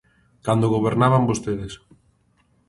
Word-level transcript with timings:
Cando 0.45 0.71
gobernaban 0.75 1.27
vostedes. 1.31 1.73